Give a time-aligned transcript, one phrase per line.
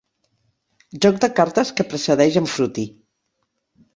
[1.05, 2.89] Joc de cartes que precedeix en ”Fruti”.